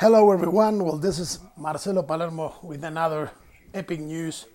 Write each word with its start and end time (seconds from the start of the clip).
Hello, 0.00 0.32
everyone. 0.32 0.82
Well, 0.82 0.96
this 0.96 1.18
is 1.18 1.40
Marcelo 1.58 2.02
Palermo 2.02 2.54
with 2.62 2.84
another 2.84 3.32
epic 3.74 4.00
news 4.00 4.46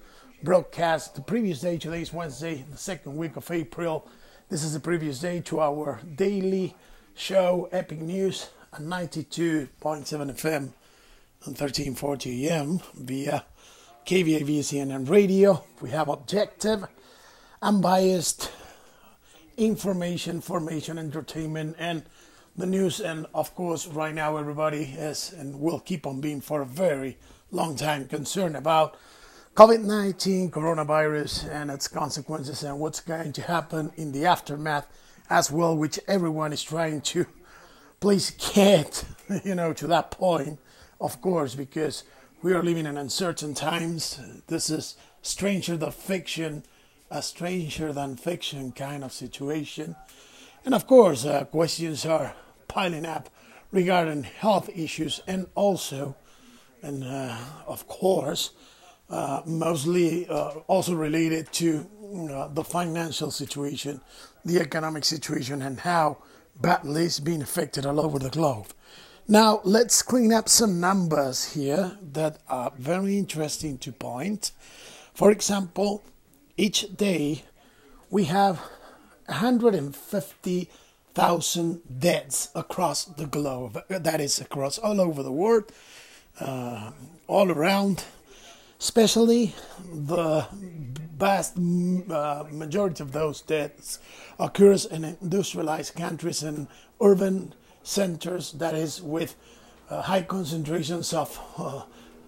broadcast. 0.41 1.13
The 1.13 1.21
previous 1.21 1.62
day, 1.62 1.78
today 1.78 2.02
is 2.02 2.12
Wednesday, 2.12 2.65
the 2.68 2.78
second 2.78 3.15
week 3.15 3.36
of 3.36 3.52
April. 3.52 4.08
This 4.50 4.63
is 4.63 4.73
the 4.73 4.79
previous 4.79 5.20
day 5.20 5.42
to 5.42 5.62
our 5.62 6.02
daily 6.16 6.73
show, 7.13 7.70
Epic 7.71 8.02
News, 8.02 8.50
at 8.73 8.81
92.7 8.81 9.70
FM 9.78 10.55
and 10.55 10.73
1340 11.46 12.49
AM 12.49 12.79
via 12.96 13.46
KVAV 14.07 14.49
CNN 14.62 15.07
radio. 15.07 15.63
We 15.79 15.91
have 15.91 16.09
objective, 16.09 16.88
unbiased 17.62 18.52
information, 19.57 20.41
formation, 20.41 20.98
entertainment, 20.98 21.75
and 21.77 22.02
the 22.58 22.66
news. 22.66 22.99
And 22.99 23.26
of 23.34 23.53
course, 23.55 23.88
right 23.88 24.13
now, 24.13 24.38
everybody 24.38 24.84
is 24.84 25.34
and 25.34 25.59
will 25.59 25.80
keep 25.80 26.05
on 26.08 26.22
being 26.22 26.41
for 26.41 26.62
a 26.62 26.66
very 26.66 27.18
long 27.52 27.76
time 27.76 28.08
concerned 28.08 28.55
about 28.55 28.98
COVID 29.55 29.84
19, 29.84 30.52
coronavirus, 30.52 31.50
and 31.50 31.72
its 31.72 31.88
consequences, 31.88 32.64
and 32.64 32.80
what's 32.80 33.00
going 33.00 33.31
to 33.34 33.41
happen 33.41 33.91
in 33.95 34.12
the 34.12 34.26
aftermath 34.26 34.88
as 35.30 35.50
well, 35.50 35.76
which 35.76 36.00
everyone 36.08 36.54
is 36.54 36.62
trying 36.62 37.02
to 37.02 37.26
please 38.00 38.31
get, 38.54 39.06
you 39.45 39.56
know, 39.56 39.73
to 39.73 39.88
that 39.88 40.12
point, 40.12 40.59
of 41.00 41.22
course, 41.22 41.56
because 41.56 42.03
we 42.42 42.53
are 42.53 42.62
living 42.62 42.86
in 42.86 42.98
uncertain 42.98 43.53
times. 43.53 44.20
This 44.48 44.70
is 44.70 44.98
stranger 45.22 45.78
than 45.78 45.92
fiction, 45.92 46.64
a 47.09 47.22
stranger 47.22 47.94
than 47.94 48.17
fiction 48.17 48.72
kind 48.72 49.03
of 49.03 49.14
situation. 49.14 49.95
And 50.66 50.76
of 50.76 50.86
course, 50.86 51.26
uh, 51.26 51.45
questions 51.45 52.06
are 52.06 52.36
piling 52.68 53.05
up 53.05 53.30
regarding 53.72 54.24
health 54.24 54.70
issues 54.76 55.22
and 55.28 55.48
also, 55.56 56.16
and 56.82 57.04
uh, 57.04 57.38
of 57.68 57.88
course, 57.88 58.52
uh, 59.09 59.42
mostly 59.45 60.28
uh, 60.28 60.50
also 60.67 60.95
related 60.95 61.52
to 61.52 61.89
the 62.54 62.64
financial 62.64 63.31
situation, 63.31 64.00
the 64.45 64.59
economic 64.59 65.04
situation, 65.04 65.62
and 65.62 65.80
how 65.80 66.17
badly 66.62 67.04
it's 67.04 67.20
being 67.20 67.42
affected 67.42 67.86
all 67.86 68.00
over 68.00 68.20
the 68.20 68.30
globe. 68.30 68.67
Now, 69.28 69.59
let's 69.64 70.02
clean 70.04 70.32
up 70.32 70.48
some 70.48 70.80
numbers 70.80 71.54
here 71.54 71.98
that 72.14 72.38
are 72.48 72.72
very 72.78 73.17
interesting 73.17 73.78
to 73.80 73.92
point. 73.92 74.52
For 75.14 75.32
example, 75.32 76.04
each 76.58 76.95
day 76.95 77.44
we 78.09 78.26
have 78.26 78.61
150,000 81.16 81.99
deaths 81.99 82.49
across 82.55 83.05
the 83.05 83.25
globe. 83.25 83.81
That 83.89 84.19
is 84.19 84.41
across 84.41 84.77
all 84.77 84.99
over 84.99 85.23
the 85.23 85.31
world, 85.31 85.71
uh, 86.39 86.91
all 87.27 87.52
around 87.52 88.03
especially 88.80 89.55
the 89.89 90.45
vast 91.17 91.58
uh, 91.58 92.43
majority 92.52 93.02
of 93.02 93.13
those 93.13 93.41
deaths 93.41 93.99
occurs 94.38 94.86
in 94.86 95.05
industrialized 95.21 95.95
countries 95.95 96.43
and 96.43 96.67
urban 97.02 97.53
centers 97.83 98.52
that 98.53 98.75
is 98.75 99.02
with 99.02 99.36
uh, 99.89 100.02
high 100.02 100.21
concentrations 100.21 101.13
of 101.13 101.39
uh, 101.58 101.83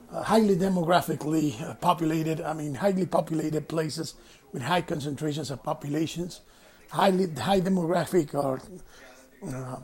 uh 0.09 0.23
highly 0.23 0.55
demographically 0.55 1.61
uh, 1.61 1.73
populated 1.75 2.39
i 2.41 2.53
mean 2.53 2.75
highly 2.75 3.05
populated 3.05 3.67
places 3.67 4.13
with 4.53 4.61
high 4.61 4.81
concentrations 4.81 5.51
of 5.51 5.61
populations 5.63 6.41
highly 6.89 7.29
high 7.33 7.61
demographic 7.61 8.33
or 8.33 8.61
uh, 9.45 9.77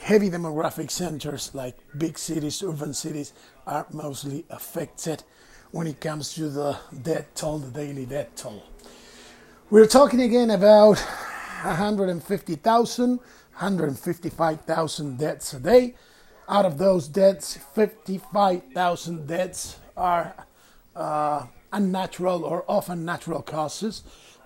heavy 0.00 0.28
demographic 0.28 0.90
centers 0.90 1.54
like 1.54 1.76
big 1.96 2.18
cities 2.18 2.62
urban 2.62 2.92
cities 2.92 3.32
are 3.66 3.86
mostly 3.92 4.44
affected 4.50 5.22
when 5.72 5.86
it 5.86 6.00
comes 6.00 6.34
to 6.34 6.48
the 6.50 6.76
debt 7.02 7.34
toll, 7.34 7.58
the 7.58 7.70
daily 7.70 8.04
debt 8.04 8.36
toll. 8.36 8.62
We're 9.70 9.86
talking 9.86 10.20
again 10.20 10.50
about 10.50 10.98
150,000, 11.64 13.08
155,000 13.08 15.18
deaths 15.18 15.54
a 15.54 15.60
day. 15.60 15.94
Out 16.46 16.66
of 16.66 16.76
those 16.76 17.08
deaths, 17.08 17.58
55,000 17.74 19.26
deaths 19.26 19.78
are 19.96 20.34
uh, 20.94 21.46
unnatural 21.72 22.44
or 22.44 22.66
often 22.68 23.06
natural 23.06 23.40
causes 23.40 24.02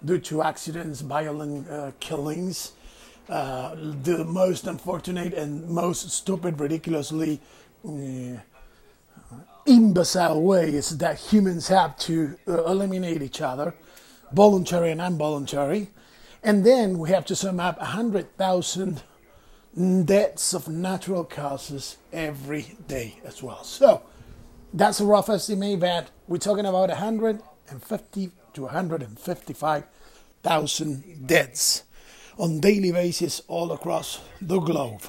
due 0.07 0.19
to 0.19 0.43
accidents, 0.43 1.01
violent 1.01 1.69
uh, 1.69 1.91
killings. 2.01 2.73
Uh, 3.29 3.75
the 4.03 4.25
most 4.25 4.69
unfortunate 4.69 5.35
and 5.35 5.69
most 5.69 6.09
stupid, 6.11 6.61
ridiculously 6.61 7.41
uh, 7.85 8.39
imbecile 9.67 10.41
ways 10.41 10.97
that 10.99 11.19
humans 11.19 11.67
have 11.67 11.99
to 11.99 12.37
uh, 12.47 12.65
eliminate 12.65 13.23
each 13.23 13.41
other, 13.41 13.75
voluntary 14.33 14.93
and 14.93 15.01
involuntary. 15.01 15.91
And 16.45 16.65
then 16.65 16.99
we 17.01 17.11
have 17.11 17.25
to 17.27 17.35
sum 17.35 17.59
up 17.59 17.79
100,000 17.79 19.03
deaths 20.05 20.55
of 20.55 20.69
natural 20.69 21.25
causes 21.25 21.97
every 22.13 22.77
day 22.87 23.19
as 23.25 23.43
well. 23.43 23.65
So 23.65 24.03
that's 24.73 25.01
a 25.01 25.05
rough 25.05 25.29
estimate 25.29 25.81
that 25.81 26.11
we're 26.29 26.39
talking 26.39 26.65
about 26.65 26.91
150 26.91 28.31
to 28.55 28.63
155,000 30.47 31.27
deaths 31.27 31.83
on 32.39 32.61
daily 32.61 32.93
basis 32.93 33.43
all 33.49 33.73
across 33.73 34.21
the 34.41 34.61
globe. 34.61 35.03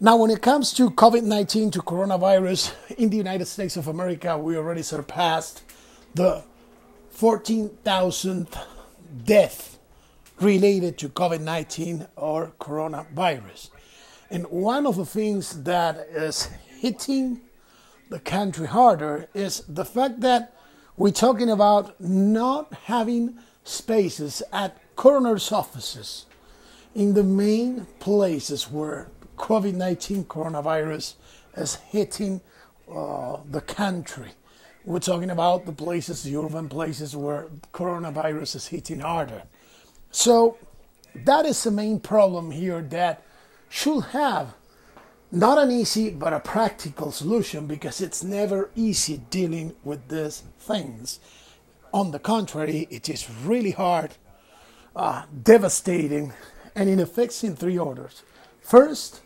Now, 0.00 0.16
when 0.16 0.30
it 0.30 0.42
comes 0.42 0.72
to 0.74 0.90
COVID 0.90 1.22
19 1.22 1.70
to 1.72 1.78
coronavirus 1.80 2.72
in 2.98 3.08
the 3.08 3.16
United 3.16 3.46
States 3.46 3.76
of 3.76 3.88
America, 3.88 4.36
we 4.36 4.56
already 4.56 4.82
surpassed 4.82 5.62
the 6.14 6.42
14,000th 7.14 8.58
death 9.24 9.78
related 10.40 10.98
to 10.98 11.08
COVID 11.08 11.40
19 11.40 12.06
or 12.16 12.52
coronavirus. 12.60 13.70
And 14.30 14.44
one 14.48 14.86
of 14.86 14.96
the 14.96 15.06
things 15.06 15.62
that 15.62 15.96
is 16.10 16.50
hitting 16.80 17.40
the 18.10 18.18
country 18.18 18.66
harder 18.66 19.28
is 19.34 19.62
the 19.68 19.84
fact 19.84 20.20
that 20.20 20.52
we're 20.96 21.12
talking 21.12 21.50
about 21.50 21.98
not 22.00 22.72
having 22.84 23.38
spaces 23.66 24.42
at 24.52 24.76
coroner's 24.94 25.50
offices 25.50 26.26
in 26.94 27.14
the 27.14 27.24
main 27.24 27.86
places 27.98 28.70
where 28.70 29.08
COVID 29.36 29.74
19 29.74 30.24
coronavirus 30.24 31.14
is 31.56 31.74
hitting 31.74 32.40
uh, 32.90 33.38
the 33.50 33.60
country. 33.60 34.30
We're 34.84 35.00
talking 35.00 35.30
about 35.30 35.66
the 35.66 35.72
places, 35.72 36.22
the 36.22 36.36
urban 36.36 36.68
places 36.68 37.16
where 37.16 37.48
coronavirus 37.72 38.54
is 38.56 38.68
hitting 38.68 39.00
harder. 39.00 39.42
So 40.12 40.58
that 41.24 41.44
is 41.44 41.64
the 41.64 41.72
main 41.72 41.98
problem 41.98 42.52
here 42.52 42.80
that 42.80 43.24
should 43.68 44.04
have 44.04 44.54
not 45.32 45.58
an 45.58 45.72
easy 45.72 46.10
but 46.10 46.32
a 46.32 46.38
practical 46.38 47.10
solution 47.10 47.66
because 47.66 48.00
it's 48.00 48.22
never 48.22 48.70
easy 48.76 49.20
dealing 49.28 49.74
with 49.82 50.06
these 50.08 50.44
things. 50.60 51.18
On 51.96 52.10
the 52.10 52.18
contrary, 52.18 52.86
it 52.90 53.08
is 53.08 53.26
really 53.46 53.70
hard, 53.70 54.10
uh, 54.94 55.22
devastating, 55.42 56.34
and 56.74 56.90
it 56.90 57.00
affects 57.00 57.42
in 57.42 57.56
three 57.56 57.78
orders. 57.78 58.22
First, 58.60 59.22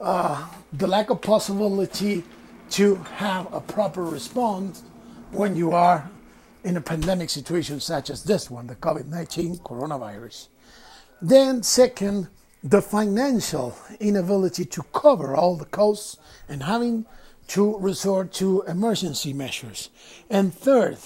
uh, 0.00 0.48
the 0.72 0.86
lack 0.86 1.10
of 1.10 1.20
possibility 1.20 2.22
to 2.70 2.94
have 3.16 3.52
a 3.52 3.60
proper 3.60 4.04
response 4.04 4.84
when 5.32 5.56
you 5.56 5.72
are 5.72 6.08
in 6.62 6.76
a 6.76 6.80
pandemic 6.80 7.28
situation 7.28 7.80
such 7.80 8.08
as 8.08 8.22
this 8.22 8.48
one, 8.48 8.68
the 8.68 8.76
COVID 8.76 9.06
19 9.06 9.56
coronavirus. 9.56 10.46
Then, 11.20 11.64
second, 11.64 12.28
the 12.62 12.82
financial 12.82 13.76
inability 13.98 14.64
to 14.66 14.84
cover 14.92 15.34
all 15.34 15.56
the 15.56 15.64
costs 15.64 16.18
and 16.48 16.62
having 16.62 17.04
to 17.48 17.76
resort 17.78 18.32
to 18.34 18.62
emergency 18.68 19.32
measures. 19.32 19.90
And 20.30 20.54
third, 20.54 20.98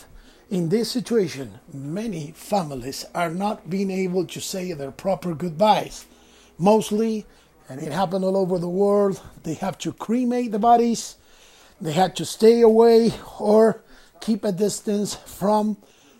in 0.50 0.68
this 0.68 0.90
situation, 0.90 1.60
many 1.72 2.32
families 2.32 3.06
are 3.14 3.30
not 3.30 3.70
being 3.70 3.90
able 3.90 4.26
to 4.26 4.40
say 4.40 4.72
their 4.72 4.90
proper 4.90 5.32
goodbyes, 5.34 6.06
mostly 6.58 7.24
and 7.68 7.80
it 7.80 7.92
happened 7.92 8.24
all 8.24 8.36
over 8.36 8.58
the 8.58 8.68
world. 8.68 9.22
They 9.44 9.54
have 9.54 9.78
to 9.78 9.92
cremate 9.92 10.50
the 10.50 10.58
bodies, 10.58 11.14
they 11.80 11.92
had 11.92 12.16
to 12.16 12.24
stay 12.24 12.60
away 12.60 13.12
or 13.38 13.82
keep 14.20 14.44
a 14.44 14.50
distance 14.50 15.14
from 15.14 15.76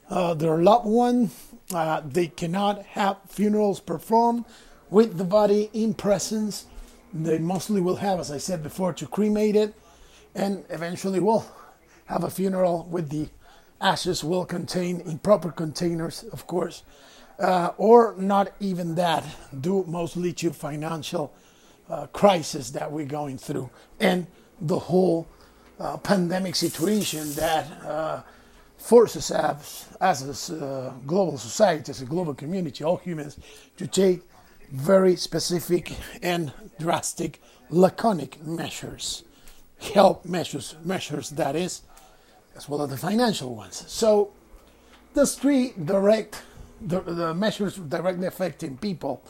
uh, 0.09 0.35
their 0.35 0.59
loved 0.59 0.87
one. 0.87 1.33
Uh, 1.75 2.01
they 2.05 2.29
cannot 2.29 2.83
have 2.83 3.19
funerals 3.29 3.81
performed 3.81 4.45
with 4.91 5.19
the 5.19 5.25
body 5.25 5.71
in 5.73 5.93
presence. 5.93 6.67
They 7.13 7.39
mostly 7.39 7.81
will 7.81 7.97
have, 7.97 8.21
as 8.21 8.31
I 8.31 8.39
said 8.39 8.63
before, 8.63 8.93
to 8.95 9.07
cremate 9.07 9.57
it 9.57 9.75
and 10.35 10.65
eventually 10.71 11.21
will 11.21 11.45
have 12.07 12.25
a 12.25 12.31
funeral 12.31 12.87
with 12.91 13.11
the 13.11 13.29
ashes 13.81 14.23
will 14.23 14.45
contain 14.45 15.01
in 15.01 15.19
proper 15.19 15.51
containers, 15.51 16.25
of 16.33 16.47
course, 16.47 16.83
uh, 17.39 17.73
or 17.79 18.15
not 18.19 18.53
even 18.61 18.95
that, 18.97 19.25
due 19.61 19.85
mostly 19.89 20.33
to 20.35 20.53
financial 20.53 21.33
uh, 21.89 22.07
crisis 22.09 22.71
that 22.71 22.91
we're 22.93 23.07
going 23.07 23.39
through 23.39 23.71
and 23.99 24.27
the 24.61 24.79
whole 24.79 25.27
uh, 25.79 25.97
pandemic 25.97 26.55
situation 26.55 27.33
that 27.35 27.67
uh, 27.85 28.23
forces 28.77 29.31
us 29.31 29.89
as 30.01 30.51
a 30.51 30.65
uh, 30.65 30.93
global 31.07 31.39
society, 31.39 31.91
as 31.91 32.03
a 32.03 32.05
global 32.05 32.35
community, 32.35 32.85
all 32.85 32.99
humans, 32.99 33.39
to 33.77 33.87
take 33.87 34.23
very 34.71 35.17
specific 35.17 35.93
and 36.23 36.53
drastic, 36.79 37.41
laconic 37.71 38.43
measures, 38.45 39.25
help 39.81 40.25
measures, 40.25 40.77
measures 40.85 41.31
that 41.31 41.57
is, 41.57 41.83
as 42.61 42.69
well 42.69 42.83
as 42.83 42.91
the 42.91 42.97
financial 42.99 43.55
ones. 43.55 43.85
So, 43.89 44.33
the 45.15 45.27
three 45.27 45.73
direct, 45.83 46.43
the, 46.83 47.01
the 47.01 47.35
measures 47.35 47.77
directly 47.77 48.27
affecting 48.27 48.77
people, 48.77 49.23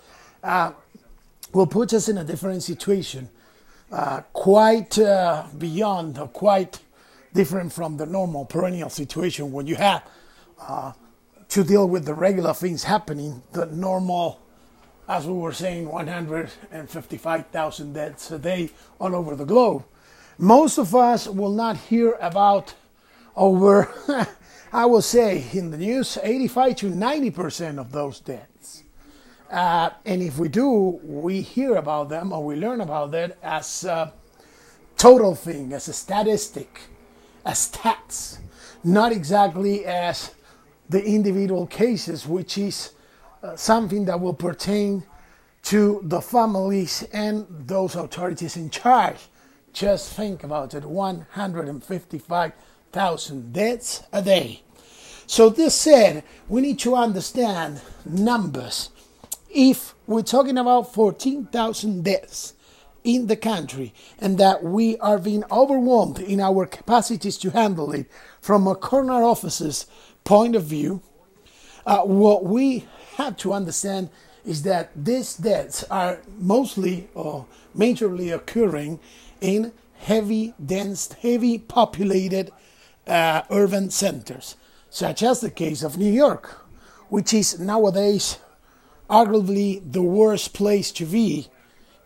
uh, 0.43 0.73
will 1.53 1.69
put 1.69 1.95
us 1.95 2.09
in 2.09 2.19
a 2.19 2.25
different 2.25 2.65
situation, 2.65 3.31
uh, 3.93 4.23
quite 4.33 4.99
uh, 4.99 5.45
beyond 5.57 6.19
or 6.19 6.27
quite 6.27 6.81
different 7.33 7.73
from 7.73 7.99
the 7.99 8.07
normal 8.07 8.47
perennial 8.47 8.91
situation 8.91 9.53
when 9.53 9.69
you 9.69 9.77
have 9.77 10.03
uh, 10.61 10.93
to 11.51 11.63
deal 11.63 11.89
with 11.89 12.07
the 12.07 12.15
regular 12.15 12.53
things 12.53 12.83
happening, 12.83 13.45
the 13.53 13.67
normal, 13.67 14.41
as 15.09 15.25
we 15.25 15.35
were 15.35 15.53
saying, 15.53 15.89
155,000 15.89 17.93
deaths 17.93 18.29
a 18.33 18.41
day 18.41 18.71
all 18.99 19.15
over 19.15 19.37
the 19.37 19.45
globe. 19.45 19.85
Most 20.37 20.79
of 20.79 20.97
us 20.97 21.29
will 21.29 21.53
not 21.53 21.77
hear 21.77 22.19
about 22.21 22.75
over, 23.37 23.93
I 24.73 24.87
will 24.87 25.03
say, 25.03 25.45
in 25.53 25.71
the 25.71 25.79
news, 25.79 26.19
85 26.23 26.77
to 26.77 26.91
90% 26.91 27.79
of 27.79 27.93
those 27.93 28.21
deaths. 28.21 28.85
Uh, 29.51 29.91
and 30.05 30.23
if 30.23 30.39
we 30.39 30.49
do, 30.49 31.01
we 31.03 31.41
hear 31.41 31.75
about 31.75 32.09
them 32.09 32.33
or 32.33 32.45
we 32.45 32.57
learn 32.57 32.81
about 32.81 33.11
that 33.11 33.37
as 33.43 33.85
a 33.85 34.13
total 34.97 35.35
thing, 35.35 35.73
as 35.73 35.89
a 35.89 35.93
statistic, 35.93 36.81
as 37.45 37.71
stats, 37.71 38.39
not 38.85 39.11
exactly 39.13 39.85
as 39.85 40.35
the 40.89 41.05
individual 41.05 41.67
cases, 41.67 42.27
which 42.27 42.59
is 42.59 42.93
uh, 43.43 43.57
something 43.57 44.05
that 44.05 44.21
will 44.21 44.35
pertain 44.35 45.03
to 45.63 46.01
the 46.05 46.21
families 46.21 47.03
and 47.13 47.47
those 47.49 47.95
authorities 47.95 48.57
in 48.57 48.71
charge. 48.71 49.17
Just 49.73 50.13
think 50.15 50.45
about 50.45 50.75
it 50.75 50.85
155,000 52.93 53.53
deaths 53.53 54.03
a 54.13 54.23
day. 54.23 54.63
So, 55.27 55.49
this 55.49 55.75
said, 55.75 56.25
we 56.49 56.61
need 56.61 56.79
to 56.81 56.97
understand 56.97 57.81
numbers. 58.05 58.91
If 59.49 59.95
we're 60.07 60.23
talking 60.23 60.59
about 60.59 60.93
14,000 60.93 62.03
deaths 62.03 62.55
in 63.05 63.29
the 63.29 63.37
country 63.37 63.95
and 64.19 64.39
that 64.39 64.65
we 64.65 64.99
are 64.99 65.19
being 65.19 65.45
overwhelmed 65.51 66.19
in 66.19 66.41
our 66.41 66.67
capacities 66.67 67.39
to 67.39 67.51
handle 67.51 67.93
it 67.93 68.07
from 68.41 68.67
a 68.67 68.75
corner 68.75 69.23
offices 69.23 69.87
point 70.25 70.57
of 70.57 70.65
view, 70.65 71.01
uh, 71.87 72.03
what 72.03 72.45
we 72.45 72.87
have 73.17 73.37
to 73.37 73.53
understand 73.53 74.11
is 74.45 74.63
that 74.63 74.91
these 74.97 75.37
deaths 75.37 75.85
are 75.91 76.21
mostly 76.39 77.09
or 77.15 77.47
majorly 77.77 78.35
occurring 78.35 78.99
in 79.41 79.73
heavy, 79.99 80.55
dense, 80.65 81.13
heavy 81.13 81.59
populated 81.59 82.51
uh, 83.07 83.43
urban 83.51 83.91
centers, 83.91 84.57
such 84.89 85.23
as 85.23 85.41
the 85.41 85.51
case 85.51 85.83
of 85.83 85.99
New 85.99 86.13
York, 86.13 86.67
which 87.09 87.35
is 87.35 87.59
nowadays 87.59 88.39
arguably 89.09 89.81
the 89.93 90.03
worst 90.03 90.55
place 90.55 90.93
to 90.93 91.05
be 91.05 91.49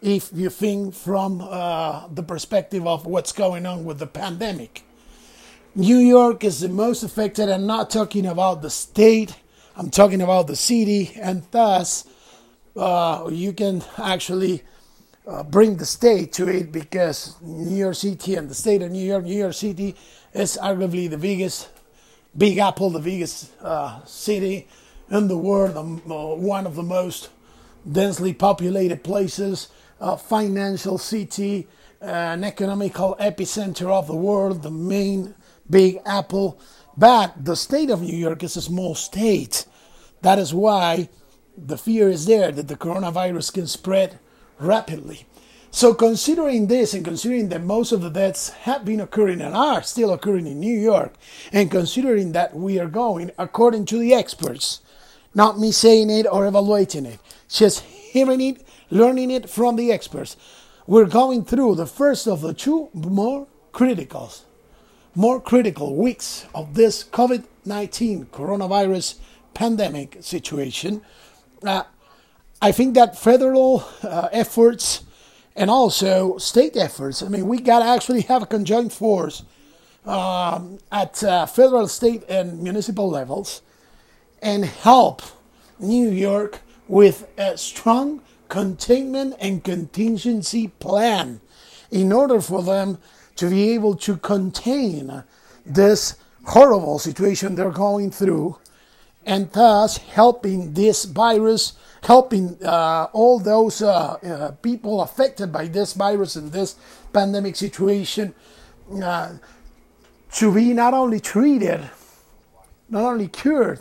if 0.01 0.31
you 0.35 0.51
think 0.51 0.95
from 0.95 1.41
uh, 1.41 2.07
the 2.09 2.23
perspective 2.23 2.87
of 2.87 3.07
what's 3.07 3.33
going 3.33 3.67
on 3.67 3.85
with 3.85 3.99
the 3.99 4.07
pandemic. 4.07 4.83
New 5.75 5.99
York 5.99 6.45
is 6.45 6.61
the 6.61 6.69
most 6.69 7.03
affected. 7.03 7.51
I'm 7.51 7.67
not 7.67 7.91
talking 7.91 8.27
about 8.27 8.63
the 8.63 8.71
state, 8.71 9.35
I'm 9.77 9.91
talking 9.91 10.23
about 10.23 10.47
the 10.47 10.57
city, 10.57 11.13
and 11.21 11.43
thus 11.51 12.07
uh, 12.77 13.29
you 13.33 13.53
can 13.53 13.83
actually 13.99 14.63
uh, 15.27 15.43
bring 15.43 15.77
the 15.77 15.87
state 15.87 16.33
to 16.35 16.49
it 16.49 16.71
because 16.71 17.37
New 17.41 17.77
York 17.77 17.95
City 17.97 18.35
and 18.35 18.49
the 18.49 18.55
state 18.55 18.83
of 18.83 18.91
New 18.91 19.05
York, 19.05 19.25
New 19.25 19.37
York 19.37 19.55
City 19.55 19.97
is 20.35 20.59
arguably 20.61 21.09
the 21.09 21.17
biggest, 21.19 21.69
Big 22.37 22.59
Apple, 22.59 22.91
the 22.91 22.99
biggest 22.99 23.53
uh, 23.63 24.05
city 24.05 24.67
in 25.11 25.29
the 25.29 25.39
world, 25.39 25.77
uh, 25.77 25.83
one 26.37 26.67
of 26.67 26.75
the 26.75 26.83
most 26.83 27.31
densely 27.91 28.33
populated 28.33 29.05
places, 29.05 29.69
a 30.01 30.17
financial 30.17 30.99
city, 30.99 31.69
an 32.01 32.43
economical 32.45 33.17
epicenter 33.21 33.87
of 33.91 34.07
the 34.09 34.17
world, 34.17 34.63
the 34.63 34.71
main 34.71 35.35
Big 35.71 35.99
Apple. 36.05 36.59
But 36.97 37.45
the 37.45 37.57
state 37.57 37.91
of 37.91 38.03
New 38.03 38.17
York 38.17 38.43
is 38.43 38.57
a 38.57 38.63
small 38.63 38.95
state. 38.95 39.67
That 40.23 40.39
is 40.39 40.53
why 40.53 41.09
the 41.57 41.79
fear 41.79 42.09
is 42.09 42.27
there 42.27 42.51
that 42.51 42.69
the 42.69 42.77
coronavirus 42.77 43.55
can 43.55 43.67
spread 43.67 44.19
rapidly. 44.59 45.27
So, 45.75 45.93
considering 45.93 46.69
this 46.69 46.95
and 46.95 47.05
considering 47.05 47.49
that 47.49 47.65
most 47.65 47.91
of 47.91 48.01
the 48.01 48.09
deaths 48.09 48.51
have 48.51 48.85
been 48.85 49.01
occurring 49.01 49.41
and 49.41 49.57
are 49.57 49.83
still 49.83 50.13
occurring 50.13 50.47
in 50.47 50.61
New 50.61 50.79
York, 50.79 51.15
and 51.53 51.69
considering 51.69 52.31
that 52.31 52.55
we 52.55 52.79
are 52.79 52.87
going 52.87 53.33
according 53.37 53.87
to 53.87 53.99
the 53.99 54.15
experts, 54.15 54.83
not 55.35 55.59
me 55.59 55.73
saying 55.73 56.11
it 56.11 56.29
or 56.31 56.47
evaluating 56.47 57.07
it, 57.07 57.19
just 57.49 57.81
hearing 57.81 58.41
it, 58.41 58.65
learning 58.89 59.33
it 59.33 59.51
from 59.51 59.75
the 59.75 59.91
experts, 59.91 60.37
we're 60.87 61.07
going 61.07 61.45
through 61.45 61.75
the 61.75 61.87
first 61.87 62.29
of 62.29 62.41
the 62.41 62.55
two 62.55 62.89
more 62.95 63.49
critical 63.73 64.31
more 65.17 65.41
critical 65.41 65.97
weeks 65.97 66.47
of 66.55 66.75
this 66.75 67.03
COVID 67.03 67.47
19 67.65 68.27
coronavirus 68.27 69.17
pandemic 69.55 70.19
situation, 70.21 71.03
uh, 71.65 71.83
I 72.63 72.71
think 72.71 72.95
that 72.95 73.19
federal 73.19 73.85
uh, 74.05 74.29
efforts 74.31 75.04
and 75.57 75.71
also 75.71 76.39
state 76.39 76.77
efforts, 76.77 77.23
I 77.23 77.29
mean, 77.29 77.47
we 77.47 77.61
got 77.61 77.81
to 77.81 77.87
actually 77.87 78.23
have 78.23 78.43
a 78.43 78.47
conjoint 78.47 78.93
force 78.93 79.45
um, 80.05 80.79
at 80.91 81.23
uh, 81.23 81.47
federal, 81.47 81.89
state, 81.89 82.25
and 82.29 82.63
municipal 82.63 83.09
levels 83.09 83.63
and 84.43 84.65
help 84.65 85.23
New 85.79 86.11
York 86.11 86.61
with 86.89 87.27
a 87.39 87.57
strong 87.57 88.21
containment 88.49 89.35
and 89.41 89.65
contingency 89.65 90.69
plan 90.69 91.41
in 91.91 92.13
order 92.13 92.41
for 92.41 92.63
them 92.63 92.99
to 93.37 93.49
be 93.49 93.71
able 93.71 93.97
to 93.97 94.17
contain 94.17 95.25
this 95.65 96.17
horrible 96.47 96.99
situation 96.99 97.55
they're 97.55 97.71
going 97.71 98.11
through 98.11 98.59
and 99.27 99.51
thus 99.53 99.97
helping 99.99 100.75
this 100.75 101.05
virus, 101.05 101.75
helping 102.03 102.63
uh, 102.65 103.09
all 103.13 103.39
those 103.39 103.83
uh, 103.83 104.15
uh, 104.15 104.51
people 104.63 105.01
affected 105.01 105.53
by 105.53 105.67
this 105.67 105.95
virus 105.95 106.37
and 106.37 106.53
this 106.53 106.77
pandemic 107.13 107.57
situation 107.57 108.35
uh, 109.03 109.35
to 110.33 110.55
be 110.55 110.73
not 110.75 110.95
only 110.95 111.21
treated, 111.21 111.91
not 112.89 113.05
only 113.05 113.29
cured, 113.29 113.81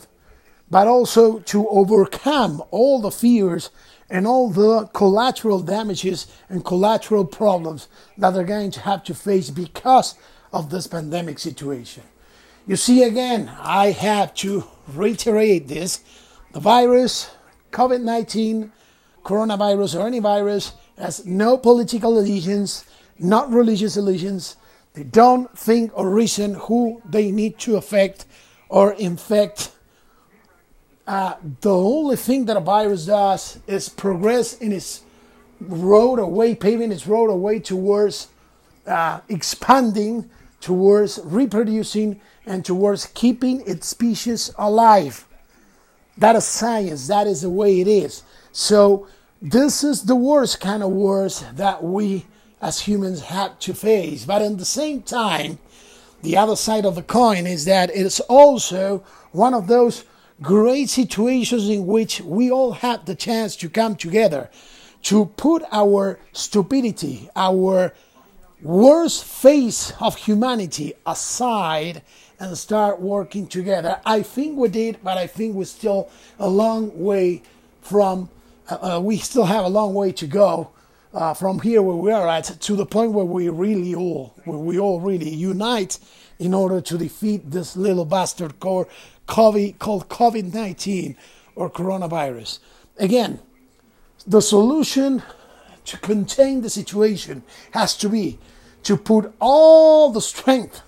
but 0.69 0.87
also 0.87 1.39
to 1.39 1.67
overcome 1.69 2.63
all 2.71 3.01
the 3.01 3.11
fears 3.11 3.69
and 4.09 4.27
all 4.27 4.49
the 4.49 4.87
collateral 4.93 5.59
damages 5.59 6.27
and 6.49 6.63
collateral 6.63 7.25
problems 7.25 7.87
that 8.17 8.31
they're 8.31 8.43
going 8.43 8.71
to 8.71 8.79
have 8.81 9.03
to 9.03 9.13
face 9.13 9.49
because 9.49 10.15
of 10.51 10.69
this 10.69 10.87
pandemic 10.87 11.39
situation. 11.39 12.03
You 12.65 12.75
see, 12.77 13.03
again, 13.03 13.51
I 13.59 13.91
have 13.91 14.33
to 14.35 14.63
reiterate 14.87 15.67
this 15.67 16.03
the 16.53 16.59
virus, 16.59 17.31
COVID 17.71 18.01
19, 18.01 18.71
coronavirus, 19.23 19.99
or 19.99 20.07
any 20.07 20.19
virus, 20.19 20.73
has 20.97 21.25
no 21.25 21.57
political 21.57 22.17
allegiance, 22.17 22.85
not 23.19 23.49
religious 23.49 23.97
allegiance. 23.97 24.55
They 24.93 25.03
don't 25.03 25.57
think 25.57 25.91
or 25.95 26.09
reason 26.09 26.53
who 26.53 27.01
they 27.03 27.31
need 27.31 27.57
to 27.59 27.75
affect 27.75 28.25
or 28.69 28.93
infect 28.93 29.71
uh, 31.05 31.35
the 31.61 31.73
only 31.73 32.15
thing 32.15 32.45
that 32.45 32.55
a 32.55 32.61
virus 32.61 33.07
does 33.07 33.59
is 33.67 33.89
progress 33.89 34.57
in 34.59 34.71
its 34.71 35.03
road 35.59 36.19
away, 36.19 36.55
paving 36.55 36.91
its 36.91 37.07
road 37.07 37.29
away 37.29 37.59
towards 37.59 38.29
uh, 38.87 39.19
expanding, 39.27 40.29
towards 40.63 41.19
reproducing, 41.25 42.21
and 42.45 42.63
towards 42.63 43.07
keeping 43.07 43.61
its 43.67 43.87
species 43.87 44.49
alive. 44.57 45.27
That 46.17 46.37
is 46.37 46.45
science. 46.45 47.07
That 47.07 47.27
is 47.27 47.41
the 47.41 47.49
way 47.49 47.81
it 47.81 47.87
is. 47.87 48.23
So 48.53 49.07
this 49.41 49.83
is 49.83 50.03
the 50.03 50.15
worst 50.15 50.61
kind 50.61 50.81
of 50.81 50.91
wars 50.91 51.43
that 51.55 51.83
we 51.83 52.25
as 52.61 52.79
humans 52.79 53.23
have 53.23 53.59
to 53.59 53.73
face. 53.73 54.23
But 54.23 54.41
at 54.41 54.57
the 54.57 54.63
same 54.63 55.01
time, 55.01 55.59
the 56.21 56.37
other 56.37 56.55
side 56.55 56.85
of 56.85 56.95
the 56.95 57.03
coin 57.03 57.45
is 57.45 57.65
that 57.65 57.89
it 57.89 58.05
is 58.05 58.21
also 58.21 59.03
one 59.33 59.53
of 59.53 59.67
those 59.67 60.05
great 60.41 60.89
situations 60.89 61.67
in 61.67 61.85
which 61.85 62.21
we 62.21 62.49
all 62.49 62.71
had 62.71 63.05
the 63.05 63.15
chance 63.15 63.57
to 63.57 63.69
come 63.69 63.97
together 63.97 64.49
to 65.01 65.25
put 65.25 65.63
our 65.73 66.19
stupidity, 66.31 67.29
our 67.35 67.93
worst 68.63 69.25
face 69.25 69.91
of 69.99 70.15
humanity 70.15 70.93
aside 71.05 72.01
and 72.39 72.57
start 72.57 72.99
working 72.99 73.45
together. 73.45 73.99
I 74.05 74.21
think 74.21 74.57
we 74.57 74.69
did, 74.69 74.99
but 75.03 75.17
I 75.17 75.27
think 75.27 75.55
we're 75.55 75.65
still 75.65 76.09
a 76.39 76.47
long 76.47 76.97
way 77.03 77.43
from, 77.81 78.29
uh, 78.69 78.95
uh, 78.95 78.99
we 79.01 79.17
still 79.17 79.45
have 79.45 79.65
a 79.65 79.69
long 79.69 79.93
way 79.93 80.11
to 80.13 80.27
go 80.27 80.69
uh, 81.13 81.33
from 81.33 81.59
here 81.59 81.81
where 81.81 81.95
we 81.95 82.11
are 82.11 82.27
at 82.27 82.45
to 82.45 82.75
the 82.75 82.85
point 82.85 83.11
where 83.11 83.25
we 83.25 83.49
really 83.49 83.93
all, 83.93 84.33
where 84.45 84.57
we 84.57 84.79
all 84.79 84.99
really 84.99 85.29
unite 85.29 85.99
in 86.39 86.53
order 86.53 86.81
to 86.81 86.97
defeat 86.97 87.51
this 87.51 87.75
little 87.75 88.05
bastard 88.05 88.59
called 88.59 88.87
COVID, 89.27 89.77
called 89.77 90.09
COVID-19 90.09 91.15
or 91.55 91.69
coronavirus. 91.69 92.59
Again, 92.97 93.39
the 94.25 94.41
solution 94.41 95.21
to 95.85 95.97
contain 95.97 96.61
the 96.61 96.69
situation 96.69 97.43
has 97.71 97.95
to 97.97 98.09
be 98.09 98.39
to 98.83 98.97
put 98.97 99.33
all 99.39 100.11
the 100.11 100.21
strength 100.21 100.81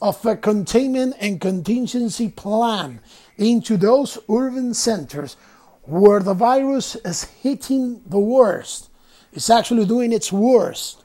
of 0.00 0.24
a 0.26 0.36
containment 0.36 1.14
and 1.20 1.40
contingency 1.40 2.28
plan 2.28 3.00
into 3.36 3.76
those 3.76 4.18
urban 4.28 4.74
centers 4.74 5.36
where 5.82 6.20
the 6.20 6.34
virus 6.34 6.96
is 6.96 7.24
hitting 7.24 8.02
the 8.06 8.18
worst. 8.18 8.90
It's 9.32 9.50
actually 9.50 9.86
doing 9.86 10.12
its 10.12 10.32
worst, 10.32 11.04